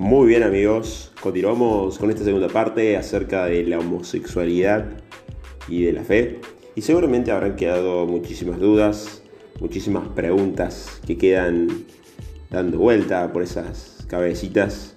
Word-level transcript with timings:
Muy 0.00 0.28
bien 0.28 0.44
amigos, 0.44 1.12
continuamos 1.20 1.98
con 1.98 2.08
esta 2.08 2.24
segunda 2.24 2.48
parte 2.48 2.96
acerca 2.96 3.44
de 3.44 3.64
la 3.64 3.78
homosexualidad 3.78 4.86
y 5.68 5.82
de 5.82 5.92
la 5.92 6.04
fe. 6.04 6.40
Y 6.74 6.80
seguramente 6.80 7.30
habrán 7.30 7.54
quedado 7.54 8.06
muchísimas 8.06 8.58
dudas, 8.58 9.22
muchísimas 9.60 10.08
preguntas 10.08 11.02
que 11.06 11.18
quedan 11.18 11.84
dando 12.48 12.78
vuelta 12.78 13.30
por 13.30 13.42
esas 13.42 14.06
cabecitas. 14.08 14.96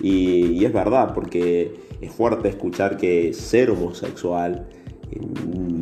Y, 0.00 0.64
es 0.64 0.72
verdad, 0.72 1.12
porque 1.12 1.74
es 2.00 2.12
fuerte 2.12 2.48
escuchar 2.48 2.98
que 2.98 3.32
ser 3.34 3.72
homosexual 3.72 4.68
eh, 5.10 5.18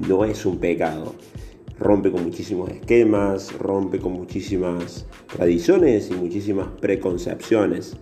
no 0.09 0.25
es 0.25 0.47
un 0.47 0.57
pecado. 0.57 1.15
Rompe 1.79 2.11
con 2.11 2.25
muchísimos 2.25 2.71
esquemas, 2.71 3.53
rompe 3.59 3.99
con 3.99 4.13
muchísimas 4.13 5.05
tradiciones 5.37 6.11
y 6.11 6.15
muchísimas 6.15 6.69
preconcepciones. 6.81 7.99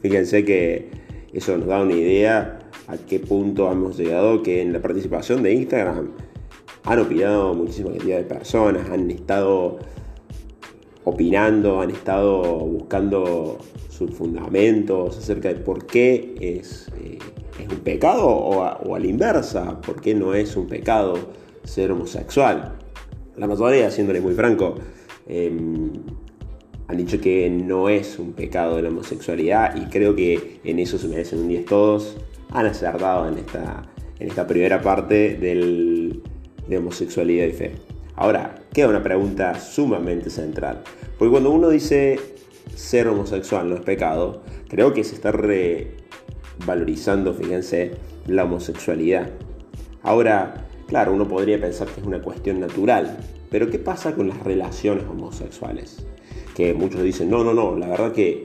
Fíjense 0.00 0.44
que 0.44 0.90
eso 1.32 1.56
nos 1.56 1.66
da 1.66 1.82
una 1.82 1.94
idea 1.94 2.58
a 2.88 2.96
qué 2.96 3.20
punto 3.20 3.70
hemos 3.70 3.96
llegado, 3.96 4.42
que 4.42 4.62
en 4.62 4.72
la 4.72 4.80
participación 4.80 5.42
de 5.42 5.52
Instagram 5.54 6.10
han 6.84 6.98
opinado 6.98 7.54
muchísima 7.54 7.90
cantidad 7.90 8.18
de 8.18 8.24
personas, 8.24 8.90
han 8.90 9.10
estado 9.10 9.78
opinando, 11.04 11.80
han 11.80 11.90
estado 11.90 12.42
buscando 12.42 13.58
sus 13.88 14.12
fundamentos 14.12 15.18
acerca 15.18 15.48
de 15.48 15.56
por 15.56 15.86
qué 15.86 16.34
es, 16.40 16.88
eh, 17.00 17.18
un 17.70 17.80
pecado 17.80 18.26
o 18.26 18.64
a, 18.64 18.98
la 18.98 19.06
inversa, 19.06 19.80
por 19.82 20.00
qué 20.00 20.14
no 20.14 20.34
es 20.34 20.56
un 20.56 20.66
pecado 20.66 21.14
ser 21.64 21.92
homosexual. 21.92 22.78
La 23.36 23.46
mayoría, 23.46 23.86
haciéndole 23.88 24.20
muy 24.20 24.32
franco, 24.32 24.76
em, 25.28 25.92
han 26.90 26.96
dicho 26.96 27.20
que 27.20 27.48
no 27.48 27.88
es 27.88 28.18
un 28.18 28.32
pecado 28.32 28.82
la 28.82 28.88
homosexualidad 28.88 29.76
y 29.76 29.88
creo 29.90 30.16
que 30.16 30.58
en 30.64 30.80
eso 30.80 30.98
se 30.98 31.06
merecen 31.06 31.38
un 31.38 31.48
10 31.48 31.66
todos. 31.66 32.16
Han 32.50 32.66
acertado 32.66 33.28
en 33.28 33.38
esta, 33.38 33.82
en 34.18 34.26
esta 34.26 34.44
primera 34.44 34.82
parte 34.82 35.36
del, 35.36 36.20
de 36.66 36.78
homosexualidad 36.78 37.46
y 37.46 37.52
fe. 37.52 37.72
Ahora, 38.16 38.56
queda 38.72 38.88
una 38.88 39.04
pregunta 39.04 39.60
sumamente 39.60 40.30
central. 40.30 40.82
Porque 41.16 41.30
cuando 41.30 41.52
uno 41.52 41.68
dice 41.68 42.18
ser 42.74 43.06
homosexual 43.06 43.68
no 43.68 43.76
es 43.76 43.82
pecado, 43.82 44.42
creo 44.68 44.92
que 44.92 45.04
se 45.04 45.14
está 45.14 45.30
revalorizando, 45.30 47.34
fíjense, 47.34 47.92
la 48.26 48.42
homosexualidad. 48.42 49.30
Ahora, 50.02 50.66
claro, 50.88 51.12
uno 51.12 51.28
podría 51.28 51.60
pensar 51.60 51.86
que 51.86 52.00
es 52.00 52.06
una 52.06 52.20
cuestión 52.20 52.58
natural, 52.58 53.16
pero 53.48 53.70
¿qué 53.70 53.78
pasa 53.78 54.16
con 54.16 54.26
las 54.26 54.42
relaciones 54.42 55.04
homosexuales? 55.04 56.04
Que 56.60 56.74
muchos 56.74 57.02
dicen, 57.02 57.30
no, 57.30 57.42
no, 57.42 57.54
no, 57.54 57.76
la 57.76 57.88
verdad 57.88 58.12
que 58.12 58.42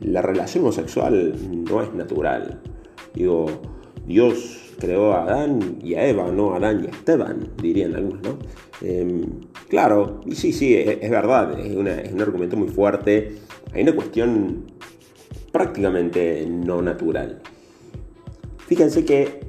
la 0.00 0.22
relación 0.22 0.64
homosexual 0.64 1.34
no 1.68 1.82
es 1.82 1.92
natural. 1.92 2.62
Digo, 3.14 3.46
Dios 4.06 4.74
creó 4.78 5.12
a 5.12 5.24
Adán 5.24 5.78
y 5.82 5.94
a 5.94 6.08
Eva, 6.08 6.30
no 6.30 6.54
a 6.54 6.56
Adán 6.56 6.84
y 6.84 6.86
a 6.86 6.90
Esteban, 6.90 7.50
dirían 7.60 7.94
algunos, 7.94 8.22
¿no? 8.22 8.38
Em, 8.80 9.22
claro, 9.68 10.20
y 10.24 10.34
sí, 10.34 10.52
sí, 10.52 10.74
es, 10.74 11.10
verdad, 11.10 11.58
es, 11.60 11.66
es 11.66 12.12
un 12.12 12.22
argumento 12.22 12.56
muy 12.56 12.68
fuerte. 12.68 13.34
Hay 13.74 13.82
una 13.82 13.94
cuestión 13.94 14.64
prácticamente 15.52 16.46
no 16.48 16.80
natural. 16.80 17.42
Fíjense 18.66 19.04
que 19.04 19.40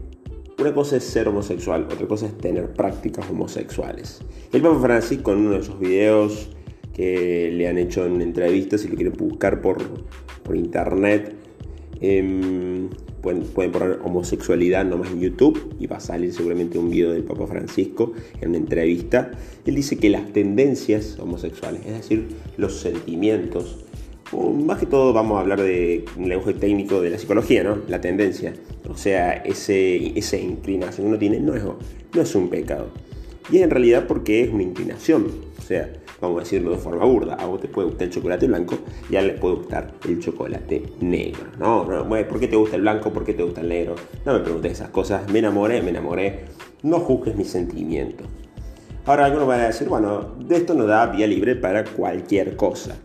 una 0.59 0.73
cosa 0.73 0.97
es 0.97 1.05
ser 1.05 1.29
homosexual, 1.29 1.87
otra 1.89 2.05
cosa 2.05 2.25
es 2.25 2.37
tener 2.37 2.73
prácticas 2.73 3.29
homosexuales. 3.29 4.19
El 4.51 4.61
Papa 4.61 4.79
Francisco 4.81 5.31
en 5.31 5.37
uno 5.39 5.51
de 5.51 5.59
esos 5.59 5.79
videos 5.79 6.49
le 6.99 7.67
han 7.67 7.77
hecho 7.77 8.05
en 8.05 8.21
entrevistas, 8.21 8.81
si 8.81 8.87
lo 8.87 8.95
quieren 8.95 9.13
buscar 9.13 9.61
por, 9.61 9.77
por 10.43 10.55
internet. 10.55 11.33
Em, 12.01 12.89
pueden, 13.21 13.43
pueden, 13.43 13.71
poner 13.71 13.99
homosexualidad 14.03 14.85
nomás 14.85 15.11
en 15.11 15.19
YouTube 15.19 15.75
y 15.79 15.87
va 15.87 15.97
a 15.97 15.99
salir 15.99 16.31
seguramente 16.33 16.77
un 16.77 16.89
video 16.89 17.11
del 17.11 17.23
Papa 17.23 17.47
Francisco 17.47 18.13
en 18.41 18.49
una 18.49 18.57
entrevista. 18.57 19.31
Él 19.65 19.75
dice 19.75 19.97
que 19.97 20.09
las 20.09 20.31
tendencias 20.31 21.19
homosexuales, 21.19 21.81
es 21.85 21.93
decir, 21.93 22.27
los 22.57 22.79
sentimientos, 22.79 23.85
más 24.37 24.77
que 24.77 24.85
todo 24.85 25.11
vamos 25.13 25.37
a 25.37 25.41
hablar 25.41 25.61
de 25.61 26.05
un 26.17 26.29
lenguaje 26.29 26.53
técnico 26.53 27.01
de 27.01 27.09
la 27.09 27.17
psicología, 27.17 27.63
¿no? 27.63 27.79
La 27.87 27.99
tendencia, 27.99 28.53
o 28.87 28.95
sea, 28.95 29.33
ese, 29.33 30.17
esa 30.17 30.37
inclinación 30.37 31.05
que 31.05 31.09
uno 31.09 31.19
tiene 31.19 31.39
no 31.39 31.55
es, 31.55 31.63
no 31.63 32.21
es 32.21 32.35
un 32.35 32.49
pecado. 32.49 32.89
Y 33.51 33.59
en 33.59 33.69
realidad 33.69 34.05
porque 34.07 34.41
es 34.41 34.49
una 34.49 34.63
inclinación, 34.63 35.27
sea, 35.69 35.87
vamos 36.19 36.37
a 36.37 36.39
decirlo 36.41 36.71
de 36.71 36.77
forma 36.77 37.05
burda, 37.05 37.35
a 37.35 37.45
vos 37.45 37.61
te 37.61 37.67
puede 37.67 37.87
gustar 37.89 38.07
el 38.07 38.13
chocolate 38.13 38.47
blanco 38.47 38.79
y 39.09 39.15
a 39.15 39.19
él 39.19 39.27
le 39.27 39.33
puede 39.33 39.55
gustar 39.55 39.91
el 40.07 40.19
chocolate 40.19 40.83
negro. 40.99 41.43
No, 41.59 41.85
no, 41.85 42.07
¿por 42.27 42.39
qué 42.39 42.47
te 42.47 42.55
gusta 42.55 42.75
el 42.75 42.81
blanco? 42.81 43.13
¿Por 43.13 43.23
qué 43.23 43.33
te 43.33 43.43
gusta 43.43 43.61
el 43.61 43.69
negro? 43.69 43.95
No 44.25 44.33
me 44.33 44.39
preguntes 44.39 44.71
esas 44.73 44.89
cosas, 44.89 45.31
me 45.31 45.39
enamoré, 45.39 45.81
me 45.83 45.91
enamoré. 45.91 46.45
No 46.81 46.99
juzgues 46.99 47.35
mis 47.35 47.49
sentimientos. 47.49 48.25
Ahora 49.05 49.25
algunos 49.25 49.47
van 49.47 49.61
a 49.61 49.67
decir, 49.67 49.87
bueno, 49.87 50.35
de 50.39 50.55
esto 50.55 50.73
nos 50.73 50.87
da 50.87 51.05
vía 51.05 51.27
libre 51.27 51.55
para 51.55 51.83
cualquier 51.83 52.55
cosa. 52.55 52.97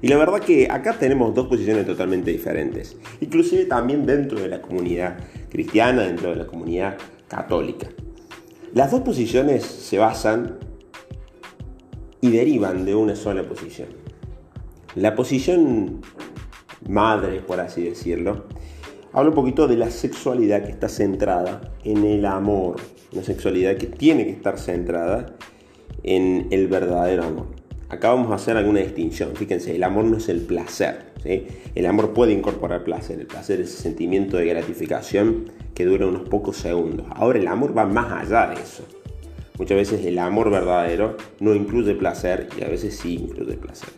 Y 0.00 0.08
la 0.08 0.16
verdad 0.16 0.40
que 0.40 0.66
acá 0.68 0.94
tenemos 0.98 1.32
dos 1.32 1.46
posiciones 1.46 1.86
totalmente 1.86 2.32
diferentes, 2.32 2.96
inclusive 3.20 3.66
también 3.66 4.04
dentro 4.04 4.40
de 4.40 4.48
la 4.48 4.60
comunidad 4.60 5.16
cristiana, 5.48 6.02
dentro 6.02 6.30
de 6.30 6.36
la 6.36 6.46
comunidad 6.46 6.96
católica. 7.28 7.86
Las 8.74 8.90
dos 8.90 9.02
posiciones 9.02 9.64
se 9.64 9.98
basan 9.98 10.58
y 12.22 12.30
derivan 12.30 12.86
de 12.86 12.94
una 12.94 13.16
sola 13.16 13.42
posición. 13.42 13.88
La 14.94 15.14
posición 15.14 16.00
madre, 16.88 17.40
por 17.40 17.60
así 17.60 17.82
decirlo, 17.82 18.44
habla 19.12 19.30
un 19.30 19.34
poquito 19.34 19.66
de 19.66 19.76
la 19.76 19.90
sexualidad 19.90 20.64
que 20.64 20.70
está 20.70 20.88
centrada 20.88 21.72
en 21.84 22.04
el 22.04 22.24
amor, 22.24 22.76
una 23.12 23.24
sexualidad 23.24 23.76
que 23.76 23.88
tiene 23.88 24.24
que 24.24 24.30
estar 24.30 24.58
centrada 24.58 25.34
en 26.04 26.46
el 26.52 26.68
verdadero 26.68 27.24
amor. 27.24 27.46
Acá 27.88 28.10
vamos 28.10 28.30
a 28.30 28.36
hacer 28.36 28.56
alguna 28.56 28.80
distinción. 28.80 29.34
Fíjense, 29.34 29.74
el 29.74 29.82
amor 29.82 30.04
no 30.04 30.16
es 30.16 30.28
el 30.28 30.42
placer. 30.42 31.12
El 31.24 31.86
amor 31.86 32.14
puede 32.14 32.32
incorporar 32.32 32.84
placer. 32.84 33.18
El 33.18 33.26
placer 33.26 33.60
es 33.60 33.74
ese 33.74 33.82
sentimiento 33.82 34.36
de 34.36 34.46
gratificación 34.46 35.50
que 35.74 35.84
dura 35.84 36.06
unos 36.06 36.28
pocos 36.28 36.56
segundos. 36.56 37.06
Ahora 37.10 37.38
el 37.38 37.48
amor 37.48 37.76
va 37.76 37.84
más 37.84 38.12
allá 38.12 38.46
de 38.46 38.62
eso. 38.62 38.84
Muchas 39.58 39.76
veces 39.76 40.04
el 40.06 40.18
amor 40.18 40.50
verdadero 40.50 41.16
no 41.40 41.54
incluye 41.54 41.94
placer 41.94 42.48
y 42.58 42.64
a 42.64 42.68
veces 42.68 42.96
sí 42.96 43.14
incluye 43.14 43.54
placer. 43.54 43.90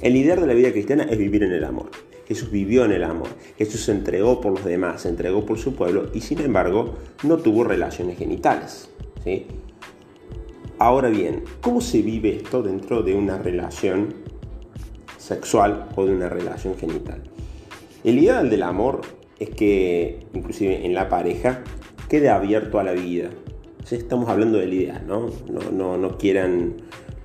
El 0.00 0.14
líder 0.14 0.40
de 0.40 0.46
la 0.46 0.54
vida 0.54 0.72
cristiana 0.72 1.04
es 1.04 1.18
vivir 1.18 1.42
en 1.42 1.52
el 1.52 1.64
amor. 1.64 1.90
Jesús 2.26 2.50
vivió 2.50 2.84
en 2.84 2.92
el 2.92 3.04
amor. 3.04 3.28
Jesús 3.58 3.84
se 3.84 3.92
entregó 3.92 4.40
por 4.40 4.52
los 4.52 4.64
demás, 4.64 5.02
se 5.02 5.08
entregó 5.08 5.44
por 5.44 5.58
su 5.58 5.74
pueblo 5.74 6.08
y 6.14 6.20
sin 6.20 6.40
embargo 6.40 6.96
no 7.24 7.38
tuvo 7.38 7.64
relaciones 7.64 8.18
genitales. 8.18 8.90
¿sí? 9.24 9.46
Ahora 10.78 11.08
bien, 11.08 11.44
¿cómo 11.60 11.80
se 11.80 12.02
vive 12.02 12.36
esto 12.36 12.62
dentro 12.62 13.02
de 13.02 13.14
una 13.14 13.38
relación 13.38 14.14
sexual 15.18 15.88
o 15.94 16.06
de 16.06 16.14
una 16.14 16.28
relación 16.28 16.76
genital? 16.76 17.22
El 18.02 18.18
ideal 18.18 18.50
del 18.50 18.64
amor 18.64 19.02
es 19.38 19.50
que, 19.50 20.26
inclusive 20.34 20.84
en 20.84 20.94
la 20.94 21.08
pareja, 21.08 21.62
quede 22.08 22.30
abierto 22.30 22.80
a 22.80 22.82
la 22.82 22.92
vida, 22.92 23.30
estamos 23.90 24.28
hablando 24.28 24.58
del 24.58 24.72
ideal, 24.72 25.04
¿no? 25.06 25.30
No, 25.72 25.96
no, 25.96 26.18
quieran, 26.18 26.74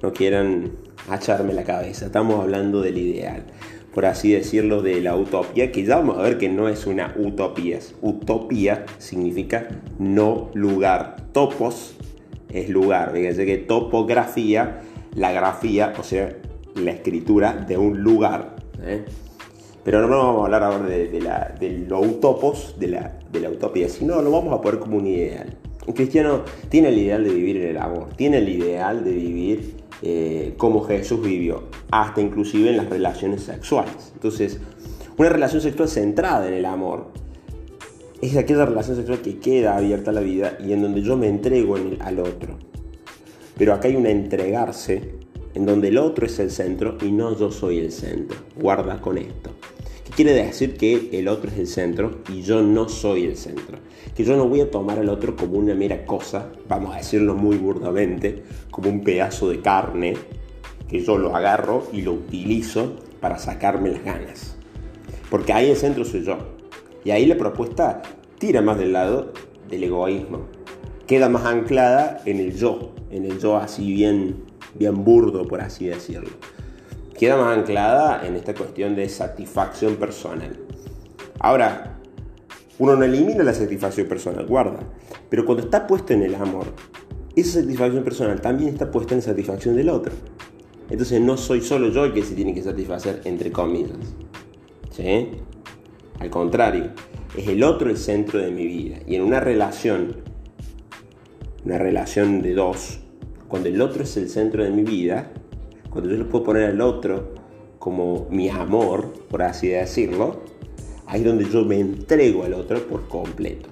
no 0.01 0.13
quieran 0.13 0.71
echarme 1.13 1.53
la 1.53 1.63
cabeza, 1.63 2.07
estamos 2.07 2.41
hablando 2.41 2.81
del 2.81 2.97
ideal, 2.97 3.43
por 3.93 4.05
así 4.05 4.31
decirlo, 4.31 4.81
de 4.81 4.99
la 5.01 5.15
utopía, 5.15 5.71
que 5.71 5.85
ya 5.85 5.97
vamos 5.97 6.17
a 6.17 6.21
ver 6.23 6.37
que 6.37 6.49
no 6.49 6.67
es 6.67 6.85
una 6.85 7.13
utopía, 7.17 7.79
utopía 8.01 8.85
significa 8.97 9.67
no 9.99 10.49
lugar, 10.53 11.27
topos 11.31 11.95
es 12.49 12.69
lugar, 12.69 13.11
fíjense 13.13 13.45
que 13.45 13.57
topografía, 13.57 14.81
la 15.15 15.31
grafía, 15.31 15.93
o 15.97 16.03
sea, 16.03 16.35
la 16.75 16.91
escritura 16.91 17.53
de 17.53 17.77
un 17.77 18.01
lugar. 18.01 18.55
¿eh? 18.81 19.03
Pero 19.83 20.07
no 20.07 20.17
vamos 20.17 20.41
a 20.41 20.45
hablar 20.45 20.63
ahora 20.63 20.85
de, 20.85 21.07
de 21.07 21.85
lo 21.87 22.01
utopos, 22.01 22.75
de 22.77 22.87
la 22.87 23.49
utopía, 23.49 23.89
sino 23.89 24.21
lo 24.21 24.31
vamos 24.31 24.53
a 24.53 24.61
poner 24.61 24.79
como 24.79 24.97
un 24.97 25.07
ideal. 25.07 25.57
Un 25.87 25.93
cristiano 25.93 26.43
tiene 26.69 26.89
el 26.89 26.97
ideal 26.97 27.23
de 27.23 27.29
vivir 27.33 27.57
en 27.57 27.69
el 27.69 27.77
amor, 27.77 28.09
tiene 28.17 28.39
el 28.39 28.49
ideal 28.49 29.05
de 29.05 29.11
vivir 29.13 29.75
eh, 30.01 30.53
como 30.57 30.83
Jesús 30.83 31.21
vivió, 31.21 31.63
hasta 31.89 32.21
inclusive 32.21 32.69
en 32.69 32.77
las 32.77 32.89
relaciones 32.89 33.43
sexuales. 33.43 34.11
Entonces, 34.13 34.59
una 35.17 35.29
relación 35.29 35.61
sexual 35.61 35.87
centrada 35.87 36.45
en 36.47 36.55
el 36.55 36.65
amor 36.65 37.07
es 38.21 38.35
aquella 38.35 38.65
relación 38.65 38.97
sexual 38.97 39.21
que 39.21 39.39
queda 39.39 39.77
abierta 39.77 40.11
a 40.11 40.13
la 40.13 40.21
vida 40.21 40.57
y 40.59 40.73
en 40.73 40.81
donde 40.81 41.01
yo 41.01 41.15
me 41.15 41.29
entrego 41.29 41.77
al 41.99 42.19
otro. 42.19 42.57
Pero 43.57 43.73
acá 43.73 43.87
hay 43.87 43.95
un 43.95 44.05
entregarse 44.05 45.15
en 45.53 45.65
donde 45.65 45.87
el 45.87 45.97
otro 45.97 46.25
es 46.25 46.37
el 46.39 46.51
centro 46.51 46.97
y 47.01 47.11
no 47.11 47.35
yo 47.37 47.49
soy 47.49 47.79
el 47.79 47.91
centro. 47.91 48.37
Guarda 48.59 48.99
con 48.99 49.17
esto. 49.17 49.51
¿Qué 50.17 50.23
quiere 50.23 50.45
decir 50.45 50.77
que 50.77 51.09
el 51.11 51.27
otro 51.27 51.51
es 51.51 51.59
el 51.59 51.67
centro 51.67 52.23
y 52.33 52.41
yo 52.41 52.63
no 52.63 52.89
soy 52.89 53.25
el 53.25 53.37
centro? 53.37 53.77
que 54.15 54.23
yo 54.23 54.35
no 54.35 54.47
voy 54.47 54.61
a 54.61 54.71
tomar 54.71 54.97
al 54.97 55.09
otro 55.09 55.35
como 55.35 55.59
una 55.59 55.75
mera 55.75 56.07
cosa, 56.07 56.51
vamos 56.67 56.95
a 56.95 56.97
decirlo 56.97 57.35
muy 57.35 57.57
burdamente, 57.57 58.41
como 58.71 58.89
un 58.89 59.03
pedazo 59.03 59.47
de 59.47 59.61
carne, 59.61 60.15
que 60.89 61.01
yo 61.01 61.19
lo 61.19 61.35
agarro 61.35 61.85
y 61.93 62.01
lo 62.01 62.13
utilizo 62.13 62.95
para 63.21 63.37
sacarme 63.37 63.91
las 63.91 64.03
ganas. 64.03 64.55
Porque 65.29 65.53
ahí 65.53 65.69
el 65.69 65.77
centro 65.77 66.03
soy 66.03 66.23
yo. 66.23 66.39
Y 67.05 67.11
ahí 67.11 67.27
la 67.27 67.37
propuesta 67.37 68.01
tira 68.39 68.63
más 68.63 68.79
del 68.79 68.93
lado 68.93 69.33
del 69.69 69.83
egoísmo. 69.83 70.47
Queda 71.05 71.29
más 71.29 71.45
anclada 71.45 72.23
en 72.25 72.39
el 72.39 72.57
yo, 72.57 72.95
en 73.11 73.23
el 73.25 73.37
yo 73.37 73.57
así 73.57 73.93
bien, 73.93 74.45
bien 74.73 75.03
burdo, 75.03 75.47
por 75.47 75.61
así 75.61 75.85
decirlo. 75.85 76.31
Queda 77.17 77.35
más 77.35 77.57
anclada 77.57 78.25
en 78.27 78.35
esta 78.35 78.53
cuestión 78.53 78.95
de 78.95 79.09
satisfacción 79.09 79.95
personal. 79.95 80.55
Ahora, 81.39 81.97
uno 82.79 82.95
no 82.95 83.03
elimina 83.03 83.43
la 83.43 83.53
satisfacción 83.53 84.07
personal, 84.07 84.45
guarda. 84.45 84.79
Pero 85.29 85.45
cuando 85.45 85.63
está 85.63 85.87
puesto 85.87 86.13
en 86.13 86.21
el 86.21 86.35
amor, 86.35 86.67
esa 87.35 87.61
satisfacción 87.61 88.03
personal 88.03 88.39
también 88.39 88.69
está 88.69 88.91
puesta 88.91 89.15
en 89.15 89.23
satisfacción 89.23 89.75
del 89.75 89.89
otro. 89.89 90.13
Entonces 90.89 91.19
no 91.19 91.37
soy 91.37 91.61
solo 91.61 91.89
yo 91.89 92.05
el 92.05 92.13
que 92.13 92.23
se 92.23 92.35
tiene 92.35 92.53
que 92.53 92.61
satisfacer, 92.61 93.21
entre 93.25 93.51
comillas. 93.51 93.97
Al 96.19 96.29
contrario, 96.29 96.91
es 97.35 97.47
el 97.47 97.63
otro 97.63 97.89
el 97.89 97.97
centro 97.97 98.39
de 98.39 98.51
mi 98.51 98.65
vida. 98.65 98.97
Y 99.05 99.15
en 99.15 99.23
una 99.23 99.39
relación, 99.39 100.17
una 101.65 101.77
relación 101.77 102.41
de 102.41 102.53
dos, 102.53 102.99
cuando 103.47 103.69
el 103.69 103.81
otro 103.81 104.03
es 104.03 104.17
el 104.17 104.29
centro 104.29 104.63
de 104.63 104.71
mi 104.71 104.83
vida, 104.83 105.31
cuando 105.97 106.11
yo 106.11 106.17
le 106.19 106.25
puedo 106.25 106.43
poner 106.43 106.69
al 106.69 106.81
otro 106.81 107.33
como 107.79 108.27
mi 108.29 108.49
amor, 108.49 109.13
por 109.31 109.41
así 109.41 109.69
decirlo, 109.69 110.41
ahí 111.07 111.21
es 111.21 111.25
donde 111.25 111.49
yo 111.49 111.65
me 111.65 111.79
entrego 111.79 112.43
al 112.43 112.53
otro 112.53 112.79
por 112.83 113.07
completo. 113.07 113.67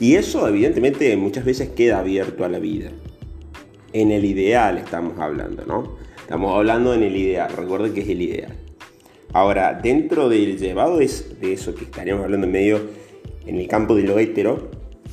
Y 0.00 0.14
eso 0.14 0.48
evidentemente 0.48 1.14
muchas 1.18 1.44
veces 1.44 1.68
queda 1.68 1.98
abierto 1.98 2.46
a 2.46 2.48
la 2.48 2.58
vida. 2.58 2.88
En 3.92 4.12
el 4.12 4.24
ideal 4.24 4.78
estamos 4.78 5.18
hablando, 5.18 5.66
¿no? 5.66 5.98
Estamos 6.22 6.56
hablando 6.56 6.94
en 6.94 7.02
el 7.02 7.14
ideal, 7.14 7.52
recuerden 7.54 7.92
que 7.92 8.00
es 8.00 8.08
el 8.08 8.22
ideal. 8.22 8.56
Ahora, 9.34 9.74
dentro 9.74 10.30
del 10.30 10.58
llevado 10.58 10.96
de 10.96 11.04
eso 11.04 11.74
que 11.74 11.84
estaríamos 11.84 12.24
hablando 12.24 12.46
en 12.46 12.52
medio, 12.54 12.80
en 13.44 13.58
el 13.58 13.68
campo 13.68 13.94
de 13.94 14.04
lo 14.04 14.18
hetero, 14.18 14.70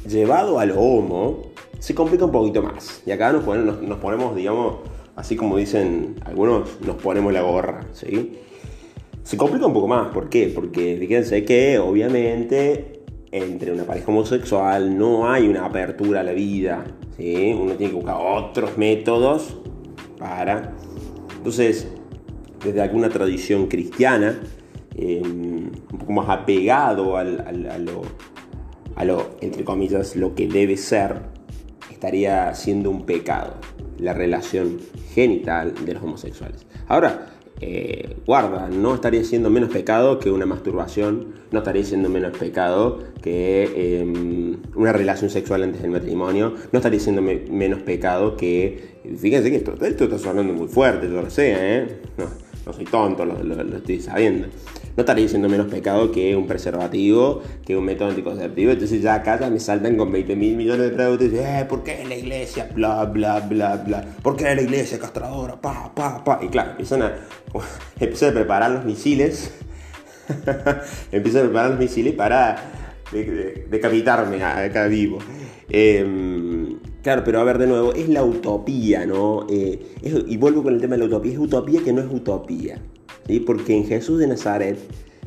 llevado 0.08 0.58
al 0.58 0.72
homo, 0.72 1.50
se 1.80 1.94
complica 1.94 2.24
un 2.24 2.32
poquito 2.32 2.64
más. 2.64 3.02
Y 3.06 3.12
acá 3.12 3.34
nos, 3.34 3.44
ponemos 3.44 4.38
digamos, 4.38 4.78
así 5.20 5.36
como 5.36 5.58
dicen 5.58 6.16
algunos, 6.24 6.80
nos 6.80 6.96
ponemos 6.96 7.34
la 7.34 7.42
gorra, 7.42 7.86
¿sí? 7.92 8.40
Se 9.24 9.36
complica 9.36 9.66
un 9.66 9.74
poco 9.74 9.88
más, 9.88 10.08
¿por 10.14 10.30
qué? 10.30 10.50
Porque 10.56 10.96
fíjense 10.98 11.44
que 11.44 11.78
obviamente 11.78 13.02
entre 13.32 13.74
una 13.74 13.84
pareja 13.84 14.08
homosexual 14.08 14.98
no 14.98 15.30
hay 15.30 15.50
una 15.50 15.66
apertura 15.66 16.22
a 16.22 16.24
la 16.24 16.32
vida, 16.32 16.86
¿sí? 17.18 17.54
Uno 17.54 17.74
tiene 17.74 17.92
que 17.92 17.98
buscar 17.98 18.16
otros 18.18 18.78
métodos 18.78 19.58
para... 20.18 20.74
Entonces, 21.36 21.90
desde 22.64 22.82
alguna 22.82 23.10
tradición 23.10 23.68
cristiana, 23.68 24.40
eh, 24.96 25.22
un 25.22 26.00
poco 26.00 26.14
más 26.14 26.30
apegado 26.30 27.18
a, 27.18 27.26
lo, 27.26 28.04
a 28.96 29.04
lo, 29.04 29.32
entre 29.42 29.66
comillas, 29.66 30.16
lo 30.16 30.34
que 30.34 30.48
debe 30.48 30.78
ser, 30.78 31.24
estaría 31.92 32.56
siendo 32.56 32.90
un 32.90 33.06
pecado 33.06 33.56
la 34.00 34.14
relación 34.14 34.80
genital 35.14 35.74
de 35.86 35.94
los 35.94 36.04
homosexuales. 36.04 36.66
Ahora, 36.88 37.34
eh, 37.62 38.16
guarda, 38.26 38.70
no 38.70 38.96
estaría 38.96 39.24
siendo 39.24 39.50
menos 39.50 39.70
pecado 39.70 40.20
que 40.20 40.32
una 40.32 40.46
masturbación, 40.46 41.36
no 41.52 41.60
estaría 41.60 41.84
siendo 41.84 42.08
menos 42.10 42.38
pecado 42.38 43.00
que 43.22 44.00
em, 44.00 44.58
una 44.76 44.94
relación 44.94 45.30
sexual 45.30 45.64
antes 45.64 45.82
del 45.82 45.92
matrimonio, 45.92 46.56
no 46.72 46.80
estaría 46.80 47.00
siendo 47.00 47.22
menos 47.22 47.82
pecado 47.82 48.38
que, 48.38 49.00
fíjense 49.18 49.52
que 49.52 49.58
esto, 49.58 49.74
esto 49.82 50.06
está 50.06 50.18
sonando 50.18 50.54
muy 50.54 50.70
fuerte, 50.70 51.08
yo 51.08 51.22
lo 51.22 51.30
sé, 51.30 51.54
¿eh? 51.58 52.02
no 52.66 52.74
soy 52.74 52.86
tonto, 52.86 53.26
lo, 53.26 53.78
estoy 53.78 54.00
sabiendo. 54.00 54.48
No 55.00 55.04
estaría 55.04 55.24
diciendo 55.24 55.48
menos 55.48 55.68
pecado 55.68 56.12
que 56.12 56.36
un 56.36 56.46
preservativo, 56.46 57.42
que 57.66 57.78
un 57.78 57.86
método 57.86 58.10
anticonceptivo. 58.10 58.74
Entonces 58.74 59.02
ya 59.02 59.14
acá 59.14 59.40
ya 59.40 59.50
me 59.50 59.58
saltan 59.58 59.96
con 59.96 60.12
20 60.12 60.36
mil 60.36 60.58
millones 60.58 60.90
de 60.90 60.90
preguntas. 60.90 61.30
Eh, 61.32 61.66
¿por 61.70 61.84
qué 61.84 62.04
la 62.06 62.18
iglesia? 62.18 62.70
Bla, 62.76 63.06
bla, 63.06 63.40
bla, 63.40 63.78
bla. 63.78 64.04
¿Por 64.22 64.36
qué 64.36 64.54
la 64.54 64.62
iglesia 64.62 65.00
castradora? 65.00 65.56
Pa, 65.56 65.96
pa, 65.96 66.22
pa. 66.22 66.40
Y 66.42 66.50
claro, 66.50 66.72
empiezan 66.72 67.04
a, 67.04 67.16
empiezan 68.02 68.32
a 68.32 68.34
preparar 68.34 68.72
los 68.72 68.84
misiles. 68.84 69.54
empiezan 71.14 71.44
a 71.44 71.46
preparar 71.46 71.70
los 71.70 71.80
misiles 71.80 72.14
para 72.16 72.58
decapitarme 73.72 74.44
acá 74.44 74.88
vivo. 74.88 75.20
Eh, 75.70 76.76
Claro, 77.02 77.24
pero 77.24 77.40
a 77.40 77.46
ver 77.46 77.58
de 77.58 77.68
nuevo, 77.68 77.94
es 77.94 78.10
la 78.10 78.26
utopía, 78.26 79.06
¿no? 79.06 79.48
Eh, 79.50 79.80
y 80.28 80.36
vuelvo 80.36 80.64
con 80.64 80.74
el 80.74 80.82
tema 80.82 80.96
de 80.96 81.00
la 81.00 81.06
utopía, 81.06 81.32
es 81.32 81.40
utopía 81.40 81.82
que 81.82 81.94
no 81.94 82.02
es 82.02 82.08
utopía, 82.12 82.82
¿sí? 83.30 83.40
Porque 83.40 83.78
en 83.78 83.86
Jesús 83.86 84.18
de 84.20 84.28
Nazaret, 84.28 84.80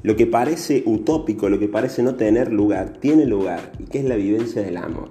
lo 0.03 0.17
que 0.17 0.27
parece 0.27 0.83
utópico, 0.85 1.49
lo 1.49 1.61
que 1.61 1.69
parece 1.69 2.03
no 2.03 2.17
tener 2.17 2.53
lugar, 2.53 2.95
tiene 2.99 3.25
lugar, 3.27 3.73
y 3.79 3.85
que 3.85 4.01
es 4.01 4.05
la 4.05 4.17
vivencia 4.17 4.61
del 4.61 4.77
amor. 4.77 5.11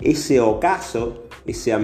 Ese 0.00 0.40
ocaso, 0.40 1.26
ese 1.46 1.74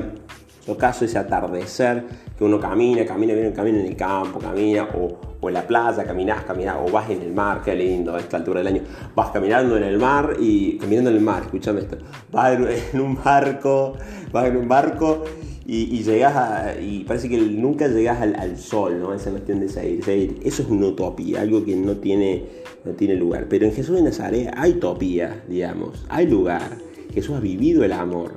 ocaso, 0.67 1.05
ese 1.05 1.19
atardecer, 1.19 2.05
que 2.37 2.45
uno 2.45 2.59
camina, 2.59 3.07
camina, 3.07 3.33
viene, 3.33 3.53
camina 3.53 3.81
en 3.81 3.87
el 3.87 3.97
campo, 3.97 4.41
camina, 4.41 4.89
o, 4.95 5.49
en 5.49 5.55
la 5.55 5.65
playa, 5.65 6.05
caminas, 6.05 6.45
caminas, 6.45 6.77
o 6.85 6.91
vas 6.91 7.09
en 7.09 7.23
el 7.23 7.33
mar, 7.33 7.63
qué 7.65 7.75
lindo 7.77 8.17
a 8.17 8.19
esta 8.19 8.37
altura 8.37 8.59
del 8.59 8.67
año, 8.67 8.83
vas 9.15 9.31
caminando 9.31 9.77
en 9.77 9.85
el 9.85 9.99
mar 9.99 10.37
y 10.41 10.77
caminando 10.77 11.11
en 11.11 11.17
el 11.17 11.23
mar, 11.23 11.45
escúchame 11.45 11.81
esto, 11.81 11.99
vas 12.33 12.59
en, 12.93 13.01
un 13.01 13.15
barco, 13.23 13.95
vas 14.33 14.47
en 14.47 14.57
un 14.57 14.67
barco 14.67 15.23
y, 15.69 16.03
llegas 16.03 16.37
a, 16.37 16.81
y 16.81 17.05
parece 17.05 17.29
que 17.29 17.39
nunca 17.39 17.89
llegas 17.89 18.21
al, 18.21 18.57
sol, 18.57 19.01
¿no? 19.01 19.13
Esa 19.13 19.31
cuestión 19.31 19.61
de 19.61 19.69
seguir, 19.69 20.39
eso 20.45 20.63
es 20.63 20.69
una 20.69 20.87
utopía, 20.87 21.41
algo 21.41 21.65
que 21.65 21.75
no 21.75 21.97
tiene, 21.97 22.45
no 22.85 22.93
tiene 22.93 23.17
lugar, 23.17 23.47
pero 23.49 23.67
en 23.67 23.73
Jesús 23.73 23.97
de 23.97 24.03
Nazaret 24.03 24.51
hay 24.57 24.73
utopía, 24.73 25.45
digamos, 25.49 26.07
hay 26.09 26.29
lugar, 26.29 26.79
Jesús 27.13 27.35
ha 27.35 27.41
vivido 27.41 27.85
el 27.85 27.93
amor, 27.93 28.35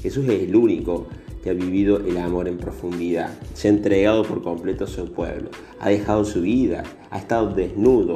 Jesús 0.00 0.26
es 0.28 0.42
el 0.44 0.56
único 0.56 1.06
que 1.42 1.50
ha 1.50 1.54
vivido 1.54 1.98
el 1.98 2.16
amor 2.16 2.48
en 2.48 2.56
profundidad, 2.56 3.30
se 3.52 3.68
ha 3.68 3.70
entregado 3.70 4.22
por 4.22 4.42
completo 4.42 4.84
a 4.84 4.86
su 4.86 5.12
pueblo, 5.12 5.50
ha 5.78 5.90
dejado 5.90 6.24
su 6.24 6.40
vida, 6.40 6.84
ha 7.10 7.18
estado 7.18 7.52
desnudo, 7.52 8.14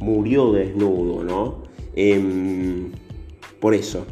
murió 0.00 0.52
desnudo, 0.52 1.24
¿no? 1.24 1.62
Em, 1.94 2.90
por 3.60 3.74
eso. 3.74 4.04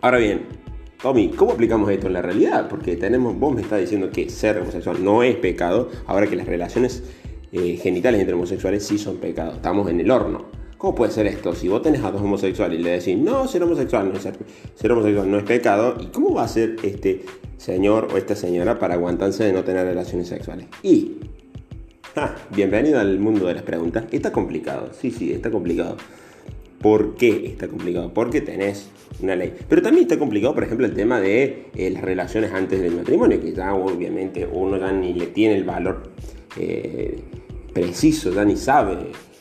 Ahora 0.00 0.18
bien, 0.18 0.57
Tommy, 1.00 1.28
¿cómo 1.28 1.52
aplicamos 1.52 1.88
esto 1.92 2.08
en 2.08 2.14
la 2.14 2.22
realidad? 2.22 2.68
Porque 2.68 2.96
tenemos, 2.96 3.38
vos 3.38 3.54
me 3.54 3.60
estás 3.60 3.80
diciendo 3.80 4.10
que 4.10 4.28
ser 4.28 4.58
homosexual 4.58 5.02
no 5.02 5.22
es 5.22 5.36
pecado, 5.36 5.90
ahora 6.06 6.26
que 6.26 6.34
las 6.34 6.46
relaciones 6.46 7.04
eh, 7.52 7.76
genitales 7.76 8.20
entre 8.20 8.34
homosexuales 8.34 8.84
sí 8.84 8.98
son 8.98 9.18
pecado, 9.18 9.52
estamos 9.52 9.88
en 9.88 10.00
el 10.00 10.10
horno. 10.10 10.46
¿Cómo 10.76 10.96
puede 10.96 11.12
ser 11.12 11.28
esto? 11.28 11.54
Si 11.54 11.68
vos 11.68 11.82
tenés 11.82 12.02
a 12.02 12.10
dos 12.10 12.20
homosexuales 12.20 12.80
y 12.80 12.82
le 12.82 12.90
decís, 12.90 13.16
no, 13.16 13.46
ser 13.46 13.62
homosexual 13.62 14.08
no 14.08 14.16
es, 14.16 14.22
ser, 14.74 14.92
homosexual 14.92 15.30
no 15.30 15.38
es 15.38 15.44
pecado, 15.44 15.96
¿y 16.00 16.06
cómo 16.06 16.34
va 16.34 16.42
a 16.42 16.48
ser 16.48 16.74
este 16.82 17.24
señor 17.58 18.08
o 18.12 18.16
esta 18.16 18.34
señora 18.34 18.80
para 18.80 18.94
aguantarse 18.94 19.44
de 19.44 19.52
no 19.52 19.62
tener 19.62 19.86
relaciones 19.86 20.26
sexuales? 20.26 20.66
Y, 20.82 21.18
bienvenido 22.56 22.98
al 22.98 23.20
mundo 23.20 23.46
de 23.46 23.54
las 23.54 23.62
preguntas. 23.62 24.06
Está 24.10 24.32
complicado, 24.32 24.90
sí, 24.98 25.12
sí, 25.12 25.32
está 25.32 25.48
complicado. 25.48 25.96
¿Por 26.80 27.16
qué 27.16 27.46
está 27.46 27.68
complicado? 27.68 28.12
Porque 28.14 28.40
tenés 28.40 28.88
una 29.20 29.34
ley. 29.34 29.52
Pero 29.68 29.82
también 29.82 30.04
está 30.04 30.18
complicado, 30.18 30.54
por 30.54 30.64
ejemplo, 30.64 30.86
el 30.86 30.94
tema 30.94 31.20
de 31.20 31.66
eh, 31.74 31.90
las 31.90 32.02
relaciones 32.02 32.52
antes 32.52 32.80
del 32.80 32.94
matrimonio, 32.94 33.40
que 33.40 33.52
ya 33.52 33.74
obviamente 33.74 34.48
uno 34.50 34.78
ya 34.78 34.92
ni 34.92 35.12
le 35.12 35.26
tiene 35.26 35.56
el 35.56 35.64
valor 35.64 36.10
eh, 36.56 37.20
preciso, 37.72 38.32
ya 38.32 38.44
ni 38.44 38.56
sabe 38.56 38.96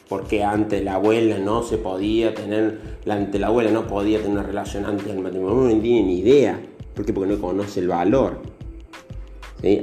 porque 0.08 0.44
antes 0.44 0.84
la 0.84 0.96
abuela 0.96 1.38
no 1.38 1.64
se 1.64 1.78
podía 1.78 2.34
tener, 2.34 2.80
ante 3.10 3.40
la 3.40 3.48
abuela 3.48 3.72
no 3.72 3.88
podía 3.88 4.20
tener 4.20 4.32
una 4.32 4.44
relación 4.44 4.86
antes 4.86 5.08
del 5.08 5.20
matrimonio, 5.20 5.56
uno 5.56 5.76
no 5.76 5.82
tiene 5.82 6.08
ni 6.08 6.20
idea, 6.20 6.60
¿por 6.94 7.06
qué? 7.06 7.14
Porque 7.14 7.34
no 7.34 7.42
conoce 7.42 7.82
el 7.82 7.88
valor. 7.88 8.42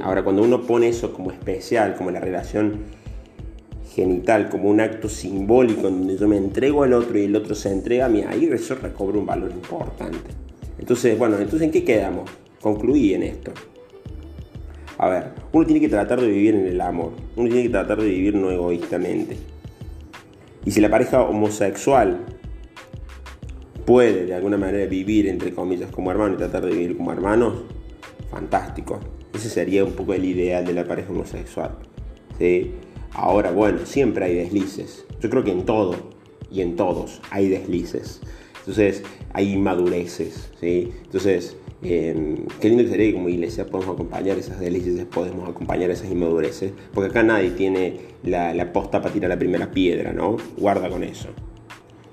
Ahora, 0.01 0.23
cuando 0.23 0.41
uno 0.41 0.61
pone 0.61 0.87
eso 0.87 1.13
como 1.13 1.31
especial, 1.31 1.95
como 1.95 2.09
la 2.09 2.19
relación 2.19 2.85
genital, 3.95 4.49
como 4.49 4.69
un 4.69 4.81
acto 4.81 5.07
simbólico 5.07 5.83
donde 5.83 6.17
yo 6.17 6.27
me 6.27 6.35
entrego 6.35 6.83
al 6.83 6.91
otro 6.91 7.17
y 7.17 7.23
el 7.23 7.35
otro 7.35 7.55
se 7.55 7.71
entrega 7.71 8.07
a 8.07 8.09
mí, 8.09 8.23
ahí 8.27 8.45
eso 8.51 8.75
recobra 8.75 9.17
un 9.17 9.25
valor 9.25 9.51
importante. 9.51 10.31
Entonces, 10.77 11.17
bueno, 11.17 11.37
entonces 11.37 11.61
¿en 11.61 11.71
qué 11.71 11.85
quedamos? 11.85 12.29
Concluí 12.59 13.13
en 13.13 13.23
esto. 13.23 13.51
A 14.97 15.07
ver, 15.09 15.31
uno 15.53 15.65
tiene 15.65 15.79
que 15.79 15.87
tratar 15.87 16.19
de 16.19 16.27
vivir 16.27 16.55
en 16.55 16.67
el 16.67 16.81
amor, 16.81 17.11
uno 17.37 17.47
tiene 17.47 17.63
que 17.63 17.69
tratar 17.69 18.01
de 18.01 18.09
vivir 18.09 18.35
no 18.35 18.51
egoístamente. 18.51 19.37
Y 20.65 20.71
si 20.71 20.81
la 20.81 20.89
pareja 20.89 21.21
homosexual 21.21 22.25
puede 23.85 24.25
de 24.25 24.33
alguna 24.33 24.57
manera 24.57 24.85
vivir 24.87 25.27
entre 25.27 25.53
comillas 25.53 25.89
como 25.91 26.11
hermano 26.11 26.33
y 26.33 26.37
tratar 26.37 26.65
de 26.65 26.71
vivir 26.71 26.97
como 26.97 27.13
hermanos, 27.13 27.63
fantástico. 28.29 28.99
Ese 29.33 29.49
sería 29.49 29.85
un 29.85 29.93
poco 29.93 30.13
el 30.13 30.25
ideal 30.25 30.65
de 30.65 30.73
la 30.73 30.85
pareja 30.85 31.11
homosexual. 31.11 31.77
¿sí? 32.39 32.73
Ahora, 33.15 33.51
bueno, 33.51 33.85
siempre 33.85 34.25
hay 34.25 34.35
deslices. 34.35 35.05
Yo 35.21 35.29
creo 35.29 35.43
que 35.43 35.51
en 35.51 35.65
todo 35.65 35.95
y 36.51 36.61
en 36.61 36.75
todos 36.75 37.21
hay 37.31 37.47
deslices. 37.47 38.19
Entonces, 38.59 39.03
hay 39.31 39.53
inmadureces. 39.53 40.49
¿sí? 40.59 40.91
Entonces, 41.05 41.55
qué 41.81 42.13
lindo 42.63 42.83
que 42.83 42.89
sería 42.89 43.07
que 43.07 43.13
como 43.13 43.29
iglesia 43.29 43.65
podemos 43.65 43.95
acompañar 43.95 44.37
esas 44.37 44.59
delicias, 44.59 45.05
podemos 45.05 45.47
acompañar 45.47 45.91
esas 45.91 46.11
inmadureces, 46.11 46.73
porque 46.93 47.09
acá 47.09 47.23
nadie 47.23 47.51
tiene 47.51 47.99
la, 48.23 48.53
la 48.53 48.73
posta 48.73 49.01
para 49.01 49.13
tirar 49.13 49.29
la 49.29 49.39
primera 49.39 49.71
piedra, 49.71 50.11
¿no? 50.11 50.35
Guarda 50.57 50.89
con 50.89 51.03
eso. 51.03 51.29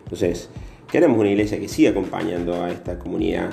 Entonces, 0.05 0.51
queremos 0.91 1.19
una 1.19 1.31
iglesia 1.31 1.59
que 1.59 1.69
siga 1.69 1.91
acompañando 1.91 2.63
a 2.63 2.71
esta 2.71 2.99
comunidad, 2.99 3.51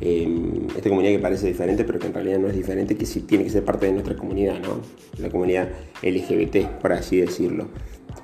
em, 0.00 0.66
esta 0.76 0.88
comunidad 0.88 1.12
que 1.12 1.18
parece 1.18 1.46
diferente, 1.46 1.84
pero 1.84 1.98
que 1.98 2.06
en 2.06 2.14
realidad 2.14 2.38
no 2.38 2.48
es 2.48 2.56
diferente, 2.56 2.96
que 2.96 3.06
sí 3.06 3.20
tiene 3.20 3.44
que 3.44 3.50
ser 3.50 3.64
parte 3.64 3.86
de 3.86 3.92
nuestra 3.92 4.16
comunidad, 4.16 4.60
¿no? 4.60 4.80
La 5.18 5.30
comunidad 5.30 5.68
LGBT, 6.02 6.80
por 6.80 6.92
así 6.92 7.18
decirlo. 7.18 7.68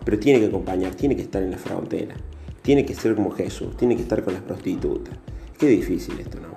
Pero 0.05 0.19
tiene 0.19 0.41
que 0.41 0.47
acompañar, 0.47 0.95
tiene 0.95 1.17
que 1.17 1.23
estar 1.23 1.43
en 1.43 1.51
la 1.51 1.59
frontera, 1.59 2.15
tiene 2.63 2.85
que 2.85 2.95
ser 2.95 3.15
como 3.15 3.31
Jesús, 3.31 3.77
tiene 3.77 3.97
que 3.97 4.03
estar 4.03 4.23
con 4.23 4.35
las 4.35 4.43
prostitutas. 4.43 5.15
Qué 5.59 5.69
difícil 5.69 6.19
esto, 6.21 6.39
¿no? 6.41 6.55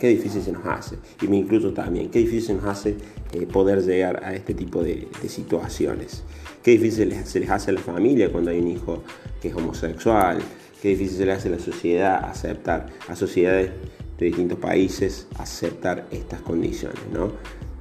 Qué 0.00 0.08
difícil 0.08 0.40
se 0.40 0.50
nos 0.50 0.64
hace, 0.64 0.96
y 1.20 1.28
me 1.28 1.36
incluyo 1.36 1.74
también, 1.74 2.10
qué 2.10 2.20
difícil 2.20 2.42
se 2.42 2.54
nos 2.54 2.64
hace 2.64 2.96
eh, 3.32 3.46
poder 3.46 3.84
llegar 3.84 4.24
a 4.24 4.34
este 4.34 4.54
tipo 4.54 4.82
de, 4.82 5.06
situaciones. 5.28 6.24
Qué 6.62 6.70
difícil 6.70 7.12
se 7.24 7.38
les 7.40 7.50
hace 7.50 7.70
a 7.70 7.74
la 7.74 7.80
familia 7.80 8.32
cuando 8.32 8.50
hay 8.50 8.60
un 8.60 8.68
hijo 8.68 9.02
que 9.42 9.48
es 9.48 9.54
homosexual, 9.54 10.38
qué 10.80 10.88
difícil 10.88 11.18
se 11.18 11.26
le 11.26 11.32
hace 11.32 11.48
a 11.48 11.50
la 11.50 11.58
sociedad 11.58 12.24
aceptar, 12.24 12.86
a 13.08 13.14
sociedades 13.14 13.72
de 14.20 14.26
distintos 14.26 14.58
países 14.58 15.26
aceptar 15.38 16.06
estas 16.10 16.40
condiciones, 16.42 17.00
¿no? 17.12 17.32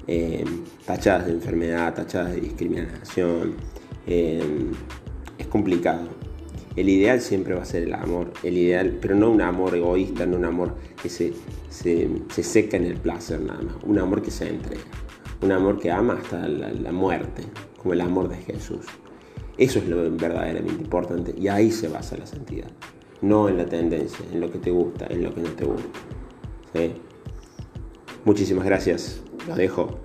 Eh, 0.08 0.44
tachadas 0.86 1.28
de 1.28 1.34
enfermedad, 1.34 1.94
tachadas 1.94 2.34
de 2.34 2.42
discriminación. 2.42 3.56
Eh, 4.08 4.42
es 5.38 5.48
complicado. 5.48 6.08
El 6.76 6.90
ideal 6.90 7.20
siempre 7.20 7.54
va 7.54 7.62
a 7.62 7.66
ser 7.66 7.84
el 7.84 7.94
amor, 7.94 8.32
el 8.42 8.58
ideal, 8.58 8.98
pero 9.02 9.16
no 9.16 9.30
un 9.30 9.42
amor 9.42 9.76
egoísta, 9.76 10.26
no 10.26 10.38
un 10.38 10.46
amor 10.46 10.76
que 11.02 11.10
se, 11.10 11.34
se, 11.70 12.10
seca 12.44 12.78
en 12.78 12.86
el 12.86 12.96
placer 12.96 13.42
nada 13.42 13.62
más, 13.62 13.76
un 13.84 14.00
amor 14.00 14.22
que 14.22 14.32
se 14.32 14.48
entrega, 14.48 14.82
un 15.42 15.52
amor 15.52 15.80
que 15.80 15.92
ama 15.92 16.20
hasta 16.22 16.48
la, 16.48 16.72
la 16.72 16.92
muerte, 16.92 17.44
como 17.78 17.94
el 17.94 18.02
amor 18.02 18.30
de 18.30 18.38
Jesús. 18.38 18.86
Eso 19.58 19.80
es 19.80 19.90
lo 19.90 19.98
verdaderamente 20.12 20.82
importante 20.82 21.36
y 21.38 21.50
ahí 21.50 21.70
se 21.70 21.90
basa 21.90 22.16
la 22.18 22.26
santidad, 22.26 22.70
no 23.22 23.50
en 23.50 23.58
la 23.58 23.66
tendencia, 23.66 24.26
en 24.32 24.40
lo 24.40 24.50
que 24.50 24.60
te 24.60 24.72
gusta, 24.72 25.06
en 25.10 25.24
lo 25.24 25.34
que 25.34 25.42
no 25.42 25.50
te 25.50 25.66
gusta. 25.66 26.00
Muchísimas 28.26 28.66
gracias, 28.66 29.22
lo 29.48 29.56
dejo. 29.56 30.00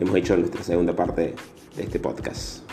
Hemos 0.00 0.16
hecho 0.16 0.36
nuestra 0.36 0.62
segunda 0.62 0.94
parte 0.94 1.34
de 1.76 1.82
este 1.82 1.98
podcast. 1.98 2.63